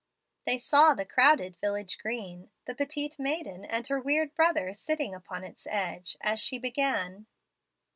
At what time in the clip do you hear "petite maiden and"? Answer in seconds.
2.73-3.87